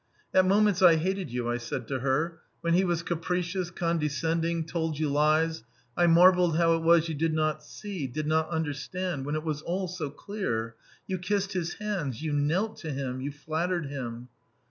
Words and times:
"At 0.33 0.45
moments 0.47 0.81
I 0.81 0.95
hated 0.95 1.29
you," 1.29 1.47
I 1.47 1.57
said 1.57 1.87
to 1.89 1.99
her. 1.99 2.39
"When 2.61 2.73
he 2.73 2.83
was 2.83 3.03
capricious, 3.03 3.69
condescending, 3.69 4.65
told 4.65 4.97
you 4.97 5.07
lies, 5.09 5.63
I 5.95 6.07
marvelled 6.07 6.57
how 6.57 6.73
it 6.73 6.81
was 6.81 7.07
you 7.07 7.13
did 7.13 7.35
not 7.35 7.63
see, 7.63 8.07
did 8.07 8.25
not 8.25 8.49
understand, 8.49 9.27
when 9.27 9.35
it 9.35 9.43
was 9.43 9.61
all 9.61 9.87
so 9.87 10.09
clear! 10.09 10.73
You 11.05 11.19
kissed 11.19 11.53
his 11.53 11.75
hands, 11.75 12.23
you 12.23 12.33
knelt 12.33 12.77
to 12.77 12.91
him, 12.91 13.21
you 13.21 13.31
flattered 13.31 13.85
him. 13.85 14.29